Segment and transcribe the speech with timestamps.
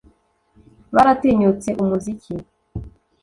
[0.95, 2.33] baratinyutse umuziki